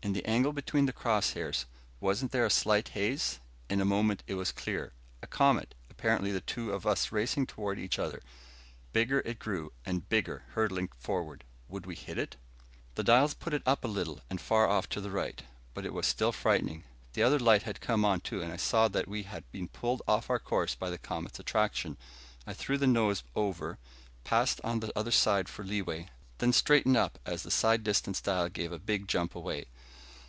[0.00, 1.66] In the angle between the cross hairs,
[1.98, 3.40] wasn't there a slight haze?
[3.68, 4.92] In a moment it was clear.
[5.24, 8.22] A comet, apparently, the two of us racing toward each other.
[8.92, 11.42] Bigger it grew and bigger, hurtling forward.
[11.68, 12.36] Would we hit?
[12.94, 15.42] The dials put it up a little and far off to the right,
[15.74, 16.84] but it was still frightening.
[17.14, 20.02] The other light had come on, too, and I saw that we had been pulled
[20.06, 21.98] off our course by the comet's attraction.
[22.46, 23.78] I threw the nose over,
[24.22, 26.08] past on the other side for leeway,
[26.38, 29.66] then straightened up as the side distance dial gave a big jump away.